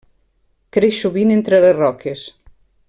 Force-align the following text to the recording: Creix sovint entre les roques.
Creix 0.77 1.01
sovint 1.03 1.35
entre 1.37 1.61
les 1.67 1.77
roques. 1.81 2.27